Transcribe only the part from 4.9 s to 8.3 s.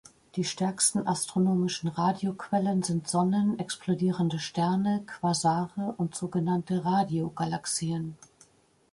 Quasare und sogenannte Radiogalaxien.